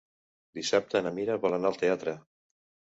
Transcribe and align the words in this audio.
Dissabte 0.59 1.03
na 1.09 1.13
Mira 1.21 1.39
vol 1.45 1.59
anar 1.59 1.73
al 1.73 1.81
teatre. 1.85 2.19